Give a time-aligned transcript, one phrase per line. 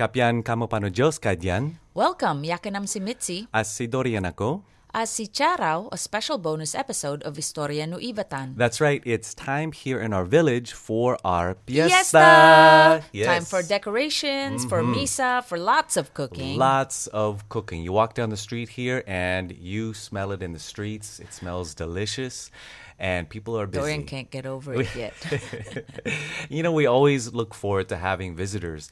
[0.00, 4.64] Kapyan kamo pano Diyos kadyan, Welcome, yakinam si Mitzi, as si Dorian ako.
[4.94, 8.56] as si Charaw, a special bonus episode of Historia no Ivatan.
[8.56, 11.92] That's right, it's time here in our village for our Fiesta!
[12.00, 13.04] fiesta.
[13.12, 13.26] Yes.
[13.26, 15.04] Time for decorations, for mm-hmm.
[15.04, 16.56] misa, for lots of cooking.
[16.56, 17.82] Lots of cooking.
[17.82, 21.20] You walk down the street here and you smell it in the streets.
[21.20, 22.50] It smells delicious
[23.00, 23.80] and people are busy.
[23.80, 25.14] Dorian can't get over it yet.
[26.48, 28.90] you know, we always look forward to having visitors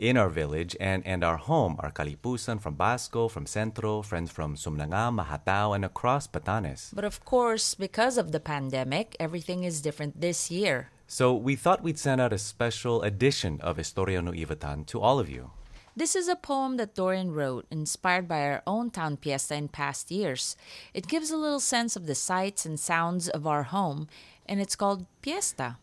[0.00, 4.56] in our village and, and our home, our Kalipusan from Basco, from Centro, friends from
[4.56, 6.92] Sumnanga, Mahatao, and across Batanes.
[6.94, 10.88] but of course, because of the pandemic, everything is different this year.
[11.06, 15.18] So we thought we'd send out a special edition of Historia no Ivatan to all
[15.20, 15.50] of you.
[15.94, 20.10] This is a poem that Dorian wrote, inspired by our own town fiesta in past
[20.10, 20.56] years.
[20.94, 24.08] It gives a little sense of the sights and sounds of our home,
[24.46, 25.76] and it's called Fiesta.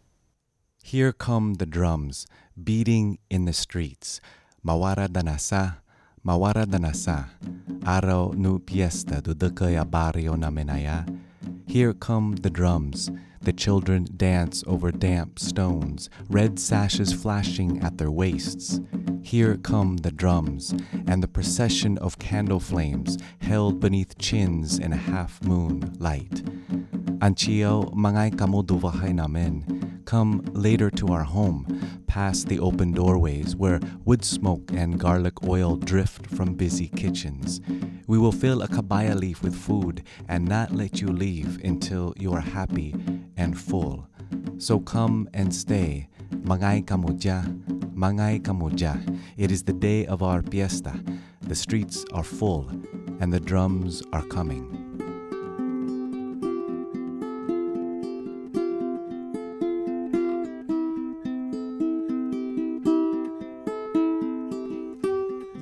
[0.83, 2.25] Here come the drums,
[2.61, 4.21] beating in the streets.
[4.65, 5.77] Mawara danasa,
[6.25, 7.29] mawara danasa.
[7.85, 11.05] Araw nu fiesta dudukaya barrio namenaya.
[11.65, 13.11] Here come the drums.
[13.41, 18.81] The children dance over damp stones, red sashes flashing at their waists.
[19.21, 20.73] Here come the drums,
[21.05, 26.43] and the procession of candle flames held beneath chins in a half moon light.
[27.21, 29.86] Anchio, mangay kamo duvahay namin.
[30.07, 31.65] Come later to our home,
[32.07, 37.59] past the open doorways where wood smoke and garlic oil drift from busy kitchens.
[38.07, 42.31] We will fill a kabaya leaf with food and not let you leave until you
[42.31, 42.95] are happy
[43.35, 44.07] and full.
[44.59, 46.07] So come and stay.
[46.31, 47.43] Mangay kamuja,
[47.93, 49.19] mangay kamuja.
[49.35, 51.03] It is the day of our fiesta.
[51.41, 52.69] The streets are full
[53.19, 54.86] and the drums are coming.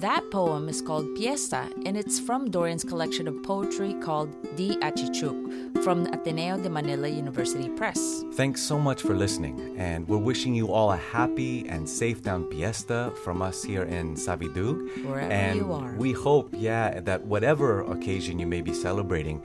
[0.06, 5.84] That poem is called Fiesta, and it's from Dorian's collection of poetry called Di Achichuk
[5.84, 8.23] from the Ateneo de Manila University Press.
[8.33, 12.44] Thanks so much for listening, and we're wishing you all a happy and safe down
[12.52, 14.77] Piesta from us here in Savidug.
[15.05, 15.95] Wherever and you are.
[15.95, 19.42] we hope, yeah, that whatever occasion you may be celebrating,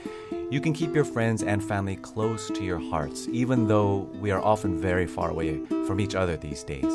[0.50, 4.42] you can keep your friends and family close to your hearts, even though we are
[4.42, 6.92] often very far away from each other these days.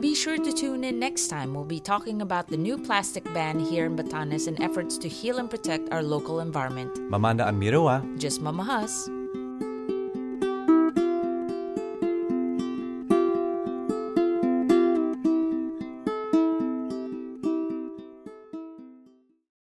[0.00, 1.52] Be sure to tune in next time.
[1.54, 5.38] We'll be talking about the new plastic ban here in Batanes and efforts to heal
[5.38, 6.94] and protect our local environment.
[7.10, 8.00] Mamanda ang Mirawa.
[8.18, 9.19] Just mamahas.